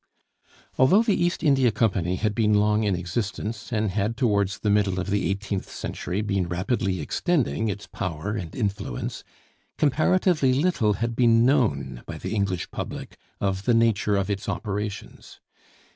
[0.79, 4.99] Although the East India Company had been long in existence, and had towards the middle
[4.99, 9.23] of the eighteenth century been rapidly extending its power and influence,
[9.77, 15.39] comparatively little had been known by the English public of the nature of its operations.